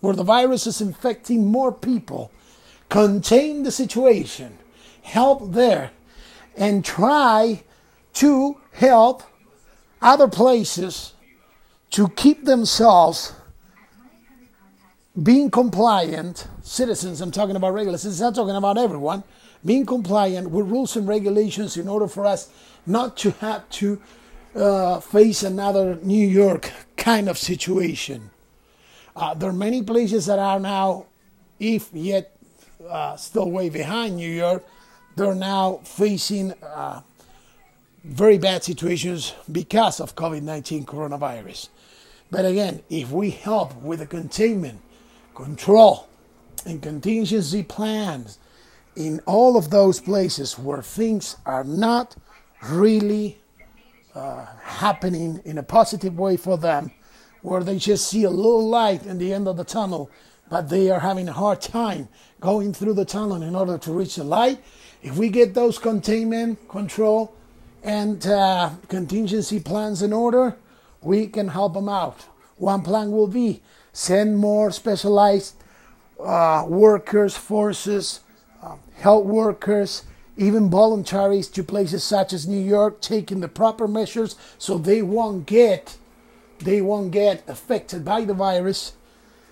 where 0.00 0.14
the 0.14 0.24
virus 0.24 0.66
is 0.66 0.80
infecting 0.80 1.46
more 1.46 1.72
people. 1.72 2.30
Contain 2.88 3.62
the 3.62 3.70
situation, 3.70 4.58
help 5.02 5.52
there, 5.52 5.90
and 6.56 6.84
try 6.84 7.62
to 8.14 8.60
help 8.72 9.22
other 10.00 10.28
places 10.28 11.14
to 11.90 12.08
keep 12.08 12.44
themselves 12.44 13.34
being 15.20 15.50
compliant 15.50 16.46
citizens 16.62 17.20
i'm 17.20 17.30
talking 17.30 17.56
about 17.56 17.74
regular 17.74 17.98
citizens 17.98 18.22
i'm 18.22 18.32
talking 18.32 18.56
about 18.56 18.78
everyone 18.78 19.22
being 19.64 19.84
compliant 19.84 20.50
with 20.50 20.66
rules 20.66 20.96
and 20.96 21.06
regulations 21.06 21.76
in 21.76 21.88
order 21.88 22.08
for 22.08 22.24
us 22.24 22.50
not 22.86 23.16
to 23.16 23.30
have 23.32 23.68
to 23.70 24.00
uh, 24.54 25.00
face 25.00 25.42
another 25.42 25.96
new 26.02 26.26
york 26.26 26.70
kind 26.96 27.28
of 27.28 27.36
situation 27.36 28.30
uh, 29.14 29.34
there 29.34 29.50
are 29.50 29.54
many 29.54 29.82
places 29.82 30.26
that 30.26 30.38
are 30.38 30.58
now 30.58 31.04
if 31.60 31.90
yet 31.92 32.34
uh, 32.88 33.14
still 33.16 33.50
way 33.50 33.68
behind 33.68 34.16
new 34.16 34.30
york 34.30 34.64
they're 35.16 35.34
now 35.34 35.78
facing 35.84 36.52
uh, 36.62 37.02
very 38.04 38.38
bad 38.38 38.64
situations 38.64 39.34
because 39.50 40.00
of 40.00 40.16
COVID 40.16 40.42
19 40.42 40.84
coronavirus. 40.86 41.68
But 42.30 42.44
again, 42.46 42.82
if 42.88 43.10
we 43.10 43.30
help 43.30 43.76
with 43.76 44.00
the 44.00 44.06
containment, 44.06 44.80
control, 45.34 46.08
and 46.66 46.82
contingency 46.82 47.62
plans 47.62 48.38
in 48.96 49.20
all 49.26 49.56
of 49.56 49.70
those 49.70 50.00
places 50.00 50.58
where 50.58 50.82
things 50.82 51.36
are 51.46 51.64
not 51.64 52.14
really 52.64 53.38
uh, 54.14 54.46
happening 54.62 55.40
in 55.44 55.58
a 55.58 55.62
positive 55.62 56.18
way 56.18 56.36
for 56.36 56.58
them, 56.58 56.90
where 57.40 57.64
they 57.64 57.78
just 57.78 58.08
see 58.08 58.24
a 58.24 58.30
little 58.30 58.68
light 58.68 59.04
in 59.06 59.18
the 59.18 59.32
end 59.32 59.48
of 59.48 59.56
the 59.56 59.64
tunnel, 59.64 60.10
but 60.50 60.68
they 60.68 60.90
are 60.90 61.00
having 61.00 61.28
a 61.28 61.32
hard 61.32 61.60
time 61.60 62.08
going 62.40 62.72
through 62.74 62.94
the 62.94 63.04
tunnel 63.04 63.42
in 63.42 63.56
order 63.56 63.78
to 63.78 63.92
reach 63.92 64.16
the 64.16 64.24
light. 64.24 64.62
If 65.02 65.16
we 65.16 65.30
get 65.30 65.54
those 65.54 65.78
containment, 65.78 66.68
control, 66.68 67.34
and 67.82 68.24
uh, 68.26 68.70
contingency 68.88 69.58
plans 69.58 70.02
in 70.02 70.12
order, 70.12 70.56
we 71.00 71.26
can 71.26 71.48
help 71.48 71.74
them 71.74 71.88
out. 71.88 72.26
One 72.56 72.82
plan 72.82 73.10
will 73.10 73.26
be 73.26 73.62
send 73.92 74.38
more 74.38 74.70
specialized 74.70 75.54
uh, 76.20 76.64
workers, 76.68 77.36
forces, 77.36 78.20
uh, 78.62 78.76
health 78.94 79.26
workers, 79.26 80.04
even 80.36 80.70
voluntaries 80.70 81.48
to 81.48 81.62
places 81.62 82.04
such 82.04 82.32
as 82.32 82.46
New 82.46 82.60
York, 82.60 83.00
taking 83.00 83.40
the 83.40 83.48
proper 83.48 83.86
measures 83.86 84.36
so 84.58 84.78
they 84.78 85.02
won't 85.02 85.46
get 85.46 85.96
they 86.60 86.80
won't 86.80 87.10
get 87.10 87.42
affected 87.48 88.04
by 88.04 88.24
the 88.24 88.34
virus. 88.34 88.92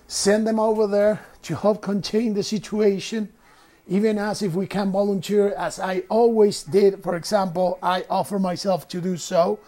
Send 0.07 0.47
them 0.47 0.59
over 0.59 0.87
there 0.87 1.25
to 1.43 1.55
help 1.55 1.81
contain 1.81 2.33
the 2.33 2.43
situation 2.43 3.29
even 3.87 4.17
as 4.17 4.41
if 4.41 4.53
we 4.53 4.67
can 4.67 4.91
volunteer, 4.91 5.53
as 5.53 5.79
I 5.79 6.03
always 6.07 6.63
did. 6.63 7.03
For 7.03 7.15
example, 7.15 7.77
I 7.83 8.05
offer 8.09 8.39
myself 8.39 8.87
to 8.89 9.01
do 9.01 9.17
so. 9.17 9.59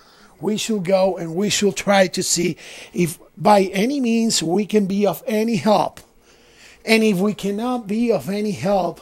We 0.43 0.57
should 0.57 0.83
go 0.83 1.17
and 1.17 1.35
we 1.35 1.49
should 1.49 1.77
try 1.77 2.07
to 2.07 2.21
see 2.21 2.57
if 2.93 3.17
by 3.37 3.63
any 3.63 4.01
means 4.01 4.43
we 4.43 4.65
can 4.65 4.85
be 4.85 5.07
of 5.07 5.23
any 5.25 5.55
help. 5.55 6.01
And 6.85 7.01
if 7.01 7.17
we 7.17 7.33
cannot 7.33 7.87
be 7.87 8.11
of 8.11 8.29
any 8.29 8.51
help, 8.51 8.99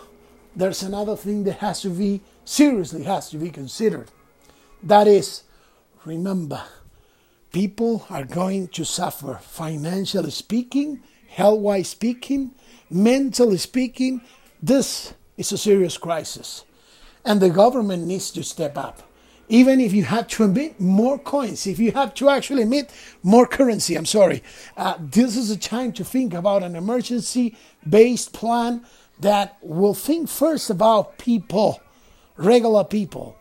there's 0.56 0.84
another 0.84 1.16
thing 1.16 1.44
that 1.46 1.58
has 1.58 1.82
to 1.82 1.90
be 1.90 2.22
seriously 2.46 3.04
has 3.04 3.32
to 3.32 3.38
be 3.38 3.50
considered. 3.50 4.10
That 4.84 5.08
is, 5.08 5.44
remember, 6.06 6.62
people 7.52 8.06
are 8.10 8.24
going 8.24 8.68
to 8.70 8.86
suffer 8.86 9.40
financially 9.42 10.32
speaking, 10.32 11.02
health 11.28 11.60
wise 11.60 11.90
speaking, 11.90 12.52
mentally 12.90 13.58
speaking, 13.58 14.22
this 14.62 15.16
is 15.38 15.52
a 15.52 15.58
serious 15.58 15.98
crisis, 15.98 16.66
and 17.26 17.42
the 17.42 17.50
government 17.50 18.06
needs 18.06 18.30
to 18.32 18.44
step 18.44 18.78
up. 18.78 19.11
Even 19.50 19.82
if 19.82 19.92
you 19.94 20.04
have 20.04 20.28
to 20.30 20.44
emit 20.44 20.80
more 20.80 21.20
coins, 21.20 21.68
if 21.68 21.78
you 21.78 21.92
have 21.92 22.14
to 22.16 22.30
actually 22.30 22.62
emit 22.62 22.90
more 23.22 23.46
currency, 23.46 23.96
I'm 23.96 24.06
sorry, 24.06 24.44
uh, 24.78 24.96
this 25.00 25.36
is 25.36 25.52
a 25.52 25.58
time 25.58 25.92
to 25.94 26.06
think 26.06 26.34
about 26.34 26.64
an 26.64 26.76
emergency 26.76 27.58
based 27.88 28.32
plan 28.32 28.86
that 29.20 29.58
will 29.62 29.94
think 29.94 30.30
first 30.30 30.70
about 30.70 31.18
people, 31.18 31.82
regular 32.38 32.84
people, 32.84 33.38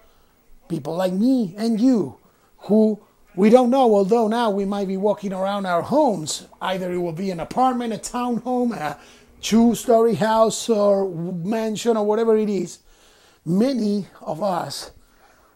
people 0.68 0.96
like 0.96 1.12
me 1.12 1.54
and 1.56 1.80
you, 1.80 2.16
who 2.58 3.00
we 3.36 3.48
don't 3.48 3.70
know, 3.70 3.94
although 3.94 4.28
now 4.28 4.50
we 4.50 4.64
might 4.64 4.88
be 4.88 4.96
walking 4.96 5.32
around 5.32 5.64
our 5.64 5.82
homes. 5.82 6.46
Either 6.60 6.92
it 6.92 6.98
will 6.98 7.12
be 7.12 7.30
an 7.30 7.40
apartment, 7.40 7.92
a 7.92 7.96
townhome, 7.96 8.72
a 8.76 8.98
two 9.40 9.74
story 9.74 10.16
house 10.16 10.68
or 10.68 11.08
mansion 11.08 11.96
or 11.96 12.04
whatever 12.04 12.36
it 12.36 12.50
is, 12.50 12.80
many 13.44 14.08
of 14.20 14.42
us, 14.42 14.90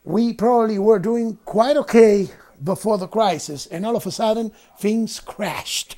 we 0.04 0.32
probably 0.32 0.78
were 0.78 0.98
doing 0.98 1.38
quite 1.44 1.76
okay 1.78 2.28
before 2.62 2.98
the 2.98 3.08
crisis, 3.08 3.66
and 3.66 3.84
all 3.84 3.96
of 3.96 4.06
a 4.06 4.10
sudden 4.10 4.52
things 4.78 5.18
crashed 5.18 5.96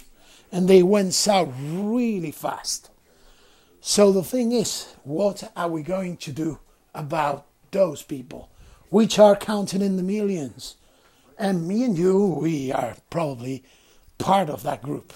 and 0.53 0.69
they 0.69 0.83
went 0.83 1.15
south 1.15 1.53
really 1.59 2.31
fast. 2.31 2.91
So 3.81 4.13
the 4.13 4.23
thing 4.23 4.53
is, 4.53 4.95
what 5.05 5.51
are 5.57 5.69
we 5.69 5.83
going 5.83 6.17
to 6.19 6.33
do 6.33 6.59
about 6.95 7.47
those 7.71 8.03
people, 8.03 8.51
which 8.89 9.19
are 9.19 9.37
counting 9.37 9.83
in 9.83 9.97
the 9.97 10.03
millions? 10.03 10.77
And 11.39 11.69
me 11.69 11.85
and 11.85 11.97
you, 11.97 12.39
we 12.41 12.73
are 12.73 12.97
probably 13.11 13.65
part 14.19 14.49
of 14.49 14.63
that 14.63 14.83
group. 14.83 15.13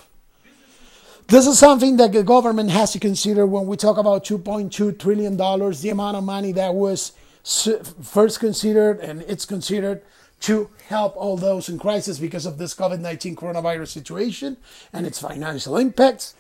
This 1.27 1.47
is 1.47 1.59
something 1.59 1.97
that 1.97 2.13
the 2.13 2.23
government 2.23 2.71
has 2.71 2.93
to 2.93 2.99
consider 2.99 3.47
when 3.47 3.67
we 3.67 3.77
talk 3.77 3.99
about 3.99 4.25
$2.2 4.25 4.99
trillion, 4.99 5.37
the 5.37 5.91
amount 5.91 6.17
of 6.17 6.25
money 6.25 6.53
that 6.53 6.75
was 6.75 7.13
first 7.43 8.41
considered 8.41 9.01
and 9.01 9.23
it's 9.23 9.45
considered 9.45 10.03
to 10.41 10.71
help 10.89 11.17
all 11.17 11.37
those 11.37 11.69
in 11.69 11.79
crisis 11.79 12.19
because 12.19 12.47
of 12.47 12.59
this 12.59 12.75
COVID 12.75 13.01
19 13.01 13.37
coronavirus 13.37 13.89
situation 13.89 14.57
and 14.93 15.07
its 15.07 15.19
financial 15.19 15.77
impacts. 15.77 16.35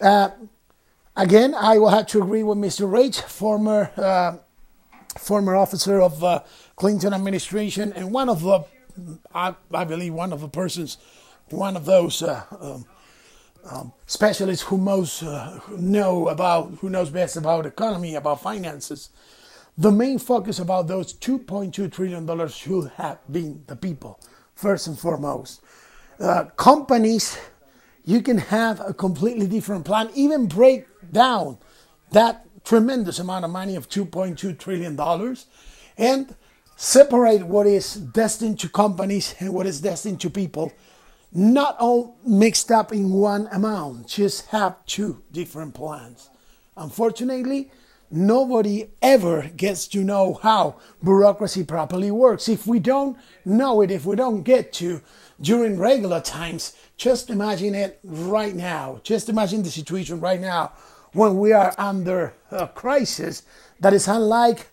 Uh, 0.00 0.30
again, 1.16 1.54
I 1.54 1.78
will 1.78 1.90
have 1.90 2.06
to 2.08 2.22
agree 2.22 2.42
with 2.42 2.58
Mr. 2.58 2.90
Reich, 2.90 3.14
former, 3.14 3.90
uh, 3.96 4.38
former 5.18 5.54
officer 5.54 6.00
of 6.00 6.24
uh, 6.24 6.42
Clinton 6.76 7.12
administration 7.12 7.92
and 7.92 8.12
one 8.12 8.28
of 8.28 8.42
the, 8.42 8.64
I, 9.34 9.54
I, 9.72 9.84
believe, 9.84 10.14
one 10.14 10.32
of 10.32 10.40
the 10.40 10.48
persons, 10.48 10.96
one 11.50 11.76
of 11.76 11.84
those. 11.84 12.22
Uh, 12.22 12.44
um, 12.60 12.86
um, 13.70 13.92
specialists 14.06 14.64
who 14.64 14.76
most 14.76 15.22
uh, 15.22 15.58
know 15.70 16.28
about, 16.28 16.74
who 16.80 16.90
knows 16.90 17.10
best 17.10 17.36
about 17.36 17.64
economy, 17.66 18.14
about 18.14 18.42
finances. 18.42 19.08
The 19.76 19.90
main 19.90 20.18
focus 20.18 20.58
about 20.60 20.86
those 20.86 21.12
2.2 21.14 21.90
trillion 21.92 22.26
dollars 22.26 22.54
should 22.54 22.90
have 22.96 23.18
been 23.30 23.64
the 23.66 23.76
people 23.76 24.20
first 24.54 24.86
and 24.86 24.98
foremost. 24.98 25.60
Uh, 26.20 26.44
companies, 26.56 27.36
you 28.04 28.22
can 28.22 28.38
have 28.38 28.80
a 28.80 28.94
completely 28.94 29.46
different 29.48 29.84
plan, 29.84 30.10
even 30.14 30.46
break 30.46 30.86
down 31.10 31.58
that 32.12 32.46
tremendous 32.64 33.18
amount 33.18 33.44
of 33.44 33.50
money 33.50 33.74
of 33.74 33.88
2.2 33.88 34.58
trillion 34.58 34.94
dollars, 34.94 35.46
and 35.98 36.34
separate 36.76 37.44
what 37.46 37.66
is 37.66 37.94
destined 37.94 38.60
to 38.60 38.68
companies 38.68 39.34
and 39.40 39.52
what 39.52 39.66
is 39.66 39.80
destined 39.80 40.20
to 40.20 40.30
people 40.30 40.72
not 41.34 41.76
all 41.80 42.16
mixed 42.24 42.70
up 42.70 42.92
in 42.92 43.10
one 43.10 43.48
amount, 43.50 44.06
just 44.06 44.46
have 44.46 44.86
two 44.86 45.20
different 45.32 45.74
plans. 45.74 46.30
Unfortunately, 46.76 47.72
nobody 48.14 48.88
ever 49.02 49.50
gets 49.56 49.88
to 49.88 50.04
know 50.04 50.34
how 50.42 50.76
bureaucracy 51.02 51.64
properly 51.64 52.10
works. 52.10 52.48
If 52.48 52.66
we 52.66 52.78
don't 52.78 53.18
know 53.44 53.80
it, 53.80 53.90
if 53.90 54.06
we 54.06 54.14
don't 54.16 54.42
get 54.42 54.72
to 54.74 55.02
during 55.40 55.78
regular 55.78 56.20
times, 56.20 56.76
just 56.96 57.28
imagine 57.28 57.74
it 57.74 57.98
right 58.04 58.54
now. 58.54 59.00
Just 59.02 59.28
imagine 59.28 59.62
the 59.62 59.70
situation 59.70 60.20
right 60.20 60.40
now 60.40 60.72
when 61.12 61.38
we 61.38 61.52
are 61.52 61.74
under 61.76 62.34
a 62.50 62.68
crisis 62.68 63.42
that 63.80 63.92
is 63.92 64.06
unlike 64.06 64.68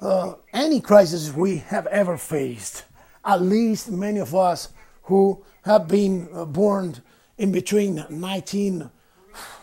uh, 0.00 0.34
any 0.52 0.80
crisis 0.80 1.32
we 1.32 1.58
have 1.58 1.86
ever 1.86 2.16
faced. 2.16 2.84
At 3.24 3.42
least 3.42 3.90
many 3.90 4.18
of 4.18 4.34
us 4.34 4.70
who 5.04 5.44
have 5.62 5.86
been 5.86 6.28
uh, 6.32 6.44
born 6.44 6.96
in 7.38 7.52
between 7.52 8.04
19, 8.10 8.90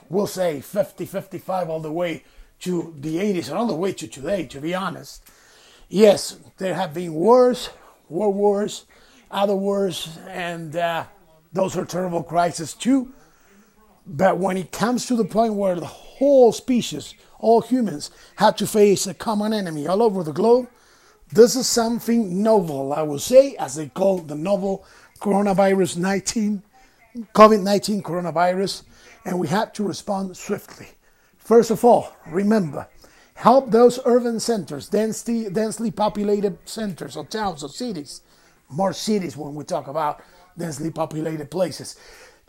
we'll 0.09 0.27
say 0.27 0.61
50, 0.61 1.05
55, 1.05 1.69
all 1.69 1.79
the 1.79 1.91
way 1.91 2.23
to 2.59 2.93
the 2.99 3.17
80s 3.17 3.49
and 3.49 3.57
all 3.57 3.67
the 3.67 3.75
way 3.75 3.93
to 3.93 4.07
today, 4.07 4.45
to 4.47 4.59
be 4.59 4.73
honest. 4.73 5.23
Yes, 5.89 6.37
there 6.57 6.73
have 6.73 6.93
been 6.93 7.13
wars, 7.13 7.69
war 8.09 8.31
wars, 8.31 8.85
other 9.31 9.55
wars, 9.55 10.17
and 10.27 10.75
uh, 10.75 11.05
those 11.53 11.77
are 11.77 11.85
terrible 11.85 12.23
crises 12.23 12.73
too. 12.73 13.13
But 14.05 14.37
when 14.37 14.57
it 14.57 14.71
comes 14.71 15.05
to 15.07 15.15
the 15.15 15.25
point 15.25 15.53
where 15.53 15.75
the 15.75 15.85
whole 15.85 16.51
species, 16.51 17.13
all 17.39 17.61
humans, 17.61 18.09
have 18.37 18.55
to 18.57 18.67
face 18.67 19.05
a 19.05 19.13
common 19.13 19.53
enemy 19.53 19.87
all 19.87 20.01
over 20.01 20.23
the 20.23 20.31
globe, 20.31 20.67
this 21.31 21.55
is 21.55 21.67
something 21.67 22.41
novel, 22.41 22.93
I 22.93 23.01
would 23.01 23.21
say, 23.21 23.55
as 23.57 23.75
they 23.75 23.89
call 23.89 24.19
the 24.19 24.35
novel 24.35 24.85
coronavirus 25.19 25.97
19, 25.97 26.63
COVID 27.33 27.63
19 27.63 28.01
coronavirus, 28.01 28.83
and 29.25 29.37
we 29.37 29.47
have 29.49 29.73
to 29.73 29.83
respond 29.83 30.37
swiftly. 30.37 30.87
First 31.47 31.71
of 31.71 31.85
all, 31.85 32.11
remember, 32.25 32.89
help 33.35 33.71
those 33.71 34.01
urban 34.03 34.41
centers, 34.41 34.89
densely, 34.89 35.49
densely 35.49 35.91
populated 35.91 36.57
centers 36.67 37.15
or 37.15 37.23
towns 37.23 37.63
or 37.63 37.69
cities, 37.69 38.19
more 38.67 38.91
cities 38.91 39.37
when 39.37 39.55
we 39.55 39.63
talk 39.63 39.87
about 39.87 40.21
densely 40.57 40.91
populated 40.91 41.49
places, 41.49 41.95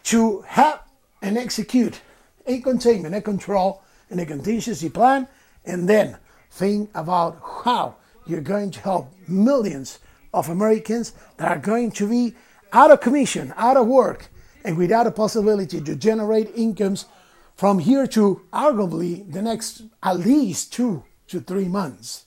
to 0.03 0.41
have 0.49 0.83
and 1.23 1.39
execute 1.39 2.01
a 2.45 2.61
containment, 2.61 3.15
a 3.15 3.21
control, 3.21 3.85
and 4.11 4.19
a 4.19 4.27
contingency 4.27 4.89
plan, 4.89 5.29
and 5.65 5.89
then 5.89 6.17
think 6.51 6.91
about 6.97 7.41
how 7.65 7.95
you're 8.27 8.41
going 8.41 8.73
to 8.73 8.81
help 8.81 9.15
millions 9.29 10.01
of 10.35 10.49
Americans 10.49 11.13
that 11.37 11.57
are 11.57 11.61
going 11.61 11.93
to 11.93 12.09
be 12.09 12.35
out 12.73 12.91
of 12.91 13.01
commission, 13.01 13.55
out 13.57 13.77
of 13.77 13.87
work, 13.87 14.29
and 14.65 14.77
without 14.77 15.07
a 15.07 15.13
possibility 15.13 15.81
to 15.81 15.95
generate 15.95 16.51
incomes 16.57 17.07
from 17.59 17.81
here 17.81 18.07
to 18.07 18.41
arguably 18.53 19.31
the 19.33 19.43
next 19.43 19.83
at 20.01 20.21
least 20.21 20.73
two 20.73 21.03
to 21.27 21.41
three 21.41 21.67
months. 21.67 22.25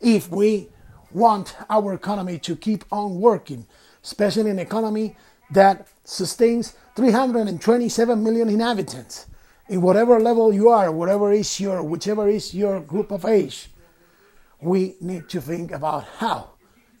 If 0.00 0.30
we 0.30 0.68
want 1.10 1.56
our 1.68 1.92
economy 1.92 2.38
to 2.38 2.54
keep 2.54 2.84
on 2.92 3.20
working, 3.20 3.66
especially 4.04 4.52
an 4.52 4.60
economy 4.60 5.16
that 5.50 5.88
sustains 6.04 6.76
327 6.94 8.22
million 8.22 8.48
inhabitants 8.48 9.26
in 9.68 9.82
whatever 9.82 10.20
level 10.20 10.54
you 10.54 10.68
are, 10.68 10.92
whatever 10.92 11.32
is 11.32 11.58
your, 11.58 11.82
whichever 11.82 12.28
is 12.28 12.54
your 12.54 12.78
group 12.78 13.10
of 13.10 13.24
age, 13.24 13.70
we 14.60 14.94
need 15.00 15.28
to 15.30 15.40
think 15.40 15.72
about 15.72 16.04
how 16.18 16.50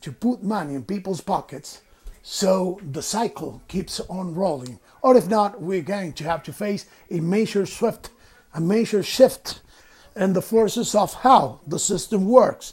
to 0.00 0.10
put 0.10 0.42
money 0.42 0.74
in 0.74 0.82
people's 0.82 1.20
pockets 1.20 1.82
so 2.20 2.80
the 2.90 3.02
cycle 3.02 3.62
keeps 3.68 4.00
on 4.00 4.34
rolling 4.34 4.80
or 5.04 5.18
if 5.18 5.28
not, 5.28 5.60
we're 5.60 5.82
going 5.82 6.14
to 6.14 6.24
have 6.24 6.42
to 6.42 6.50
face 6.50 6.86
a 7.10 7.20
major 7.20 7.66
shift, 7.66 8.08
a 8.54 8.60
major 8.60 9.02
shift 9.02 9.60
in 10.16 10.32
the 10.32 10.40
forces 10.40 10.94
of 10.94 11.12
how 11.12 11.60
the 11.66 11.78
system 11.78 12.24
works. 12.24 12.72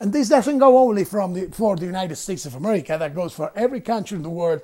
And 0.00 0.10
this 0.10 0.30
doesn't 0.30 0.56
go 0.56 0.78
only 0.78 1.04
from 1.04 1.34
the, 1.34 1.48
for 1.48 1.76
the 1.76 1.84
United 1.84 2.16
States 2.16 2.46
of 2.46 2.54
America, 2.54 2.96
that 2.98 3.14
goes 3.14 3.34
for 3.34 3.52
every 3.54 3.82
country 3.82 4.16
in 4.16 4.22
the 4.22 4.30
world, 4.30 4.62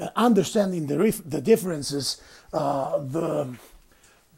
uh, 0.00 0.08
understanding 0.16 0.88
the, 0.88 0.96
the 1.24 1.40
differences, 1.40 2.20
uh, 2.52 2.98
the 2.98 3.54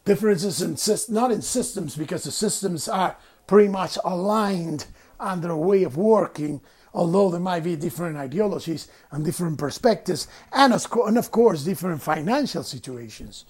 differences 0.04 0.60
in, 0.60 1.14
not 1.14 1.32
in 1.32 1.40
systems, 1.40 1.96
because 1.96 2.24
the 2.24 2.32
systems 2.32 2.86
are 2.86 3.16
pretty 3.46 3.70
much 3.70 3.96
aligned 4.04 4.84
under 5.18 5.48
their 5.48 5.56
way 5.56 5.84
of 5.84 5.96
working, 5.96 6.60
although 6.92 7.30
there 7.30 7.40
might 7.40 7.64
be 7.64 7.76
different 7.76 8.16
ideologies 8.16 8.88
and 9.10 9.24
different 9.24 9.58
perspectives, 9.58 10.26
and 10.52 10.72
of 10.72 11.30
course, 11.30 11.64
different 11.64 12.02
financial 12.02 12.62
situations. 12.62 13.44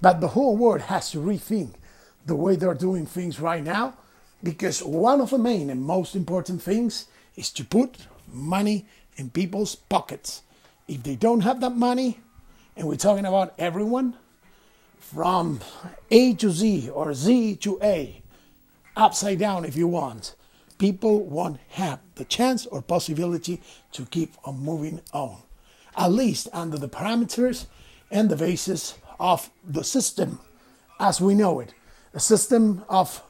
But 0.00 0.20
the 0.20 0.28
whole 0.28 0.56
world 0.56 0.82
has 0.82 1.10
to 1.12 1.18
rethink 1.18 1.74
the 2.26 2.36
way 2.36 2.56
they're 2.56 2.74
doing 2.74 3.06
things 3.06 3.40
right 3.40 3.62
now, 3.62 3.94
because 4.42 4.82
one 4.82 5.20
of 5.20 5.30
the 5.30 5.38
main 5.38 5.70
and 5.70 5.82
most 5.82 6.14
important 6.16 6.62
things 6.62 7.06
is 7.36 7.50
to 7.50 7.64
put 7.64 7.96
money 8.32 8.86
in 9.16 9.30
people's 9.30 9.74
pockets. 9.74 10.42
If 10.88 11.02
they 11.02 11.16
don't 11.16 11.42
have 11.42 11.60
that 11.60 11.76
money, 11.76 12.20
and 12.76 12.88
we're 12.88 12.96
talking 12.96 13.26
about 13.26 13.54
everyone 13.58 14.16
from 14.98 15.60
A 16.10 16.34
to 16.34 16.50
Z 16.50 16.90
or 16.90 17.12
Z 17.14 17.56
to 17.56 17.78
A, 17.82 18.22
upside 18.96 19.38
down 19.38 19.64
if 19.64 19.76
you 19.76 19.86
want, 19.88 20.34
people 20.80 21.22
won't 21.22 21.60
have 21.68 22.00
the 22.16 22.24
chance 22.24 22.66
or 22.66 22.82
possibility 22.82 23.60
to 23.92 24.04
keep 24.06 24.34
on 24.44 24.58
moving 24.58 25.00
on, 25.12 25.36
at 25.96 26.10
least 26.10 26.48
under 26.52 26.76
the 26.76 26.88
parameters 26.88 27.66
and 28.10 28.28
the 28.28 28.36
basis 28.36 28.98
of 29.20 29.50
the 29.64 29.84
system 29.84 30.40
as 30.98 31.20
we 31.20 31.34
know 31.34 31.60
it 31.60 31.72
a 32.12 32.20
system 32.20 32.84
of 32.88 33.22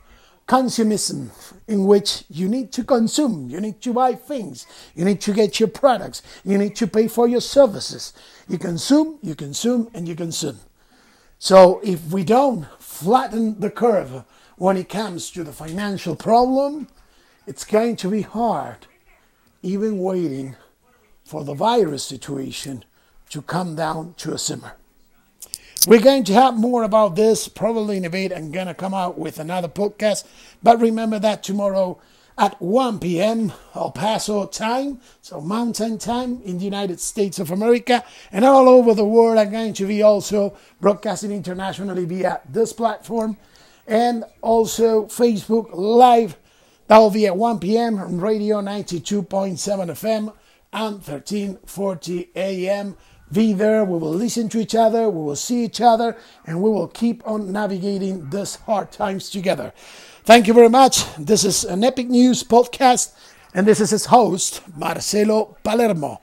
consumism 0.48 1.30
in 1.68 1.84
which 1.84 2.24
you 2.28 2.48
need 2.48 2.72
to 2.72 2.82
consume, 2.82 3.48
you 3.48 3.60
need 3.60 3.80
to 3.80 3.92
buy 3.92 4.14
things, 4.14 4.66
you 4.94 5.04
need 5.04 5.20
to 5.20 5.32
get 5.32 5.60
your 5.60 5.68
products, 5.68 6.22
you 6.44 6.58
need 6.58 6.74
to 6.74 6.86
pay 6.86 7.06
for 7.06 7.28
your 7.28 7.40
services. 7.40 8.12
You 8.48 8.58
consume, 8.58 9.18
you 9.22 9.34
consume, 9.34 9.90
and 9.94 10.08
you 10.08 10.16
consume. 10.16 10.58
So 11.38 11.80
if 11.84 12.04
we 12.06 12.24
don't 12.24 12.66
flatten 12.80 13.60
the 13.60 13.70
curve 13.70 14.24
when 14.56 14.76
it 14.76 14.88
comes 14.88 15.30
to 15.32 15.44
the 15.44 15.52
financial 15.52 16.16
problem, 16.16 16.88
it's 17.50 17.64
going 17.64 17.96
to 17.96 18.08
be 18.08 18.22
hard, 18.22 18.86
even 19.60 19.98
waiting 19.98 20.54
for 21.24 21.42
the 21.42 21.52
virus 21.52 22.04
situation 22.04 22.84
to 23.28 23.42
come 23.42 23.74
down 23.74 24.14
to 24.18 24.32
a 24.32 24.38
simmer. 24.38 24.76
We're 25.88 26.00
going 26.00 26.22
to 26.24 26.32
have 26.32 26.56
more 26.56 26.84
about 26.84 27.16
this 27.16 27.48
probably 27.48 27.96
in 27.96 28.04
a 28.04 28.10
bit. 28.10 28.32
I'm 28.32 28.52
going 28.52 28.68
to 28.68 28.74
come 28.74 28.94
out 28.94 29.18
with 29.18 29.40
another 29.40 29.66
podcast. 29.66 30.22
But 30.62 30.80
remember 30.80 31.18
that 31.18 31.42
tomorrow 31.42 31.98
at 32.38 32.62
1 32.62 33.00
p.m. 33.00 33.52
El 33.74 33.90
Paso 33.90 34.46
time, 34.46 35.00
so 35.20 35.40
mountain 35.40 35.98
time 35.98 36.40
in 36.44 36.58
the 36.58 36.64
United 36.64 37.00
States 37.00 37.40
of 37.40 37.50
America, 37.50 38.04
and 38.30 38.44
all 38.44 38.68
over 38.68 38.94
the 38.94 39.04
world. 39.04 39.38
I'm 39.38 39.50
going 39.50 39.74
to 39.74 39.86
be 39.88 40.02
also 40.02 40.56
broadcasting 40.80 41.32
internationally 41.32 42.04
via 42.04 42.42
this 42.48 42.72
platform 42.72 43.38
and 43.88 44.22
also 44.40 45.06
Facebook 45.06 45.70
Live. 45.72 46.36
That 46.90 46.98
will 46.98 47.10
be 47.10 47.28
at 47.28 47.36
1 47.36 47.60
p.m. 47.60 48.00
on 48.00 48.18
Radio 48.18 48.60
92.7 48.60 49.54
FM 49.54 50.34
and 50.72 50.94
1340 50.94 52.30
AM. 52.34 52.96
Be 53.30 53.52
there. 53.52 53.84
We 53.84 53.96
will 53.96 54.12
listen 54.12 54.48
to 54.48 54.58
each 54.58 54.74
other. 54.74 55.08
We 55.08 55.22
will 55.22 55.36
see 55.36 55.62
each 55.62 55.80
other, 55.80 56.16
and 56.44 56.60
we 56.60 56.68
will 56.68 56.88
keep 56.88 57.24
on 57.24 57.52
navigating 57.52 58.28
these 58.30 58.56
hard 58.56 58.90
times 58.90 59.30
together. 59.30 59.72
Thank 60.24 60.48
you 60.48 60.52
very 60.52 60.68
much. 60.68 61.04
This 61.14 61.44
is 61.44 61.62
an 61.62 61.84
Epic 61.84 62.08
News 62.08 62.42
podcast, 62.42 63.12
and 63.54 63.68
this 63.68 63.78
is 63.78 63.90
his 63.90 64.06
host, 64.06 64.60
Marcelo 64.76 65.56
Palermo. 65.62 66.20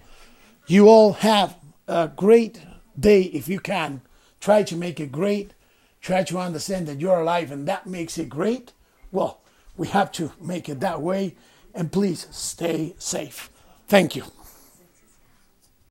You 0.66 0.90
all 0.90 1.14
have 1.14 1.56
a 1.88 2.12
great 2.14 2.62
day 3.00 3.22
if 3.22 3.48
you 3.48 3.62
can. 3.62 4.02
Try 4.42 4.64
to 4.64 4.76
make 4.76 5.00
it 5.00 5.14
great. 5.14 5.54
Try 6.02 6.24
to 6.26 6.38
understand 6.40 6.88
that 6.88 7.00
you're 7.00 7.22
alive, 7.22 7.54
and 7.54 7.66
that 7.70 7.88
makes 7.88 8.18
it 8.18 8.28
great. 8.28 8.74
Well, 9.14 9.40
we 9.78 9.88
have 9.88 10.12
to 10.14 10.32
make 10.42 10.68
it 10.70 10.80
that 10.82 11.02
way. 11.02 11.36
And 11.74 11.92
please 11.92 12.28
stay 12.32 12.96
safe. 12.98 13.50
Thank 13.88 14.16
you. 14.16 14.24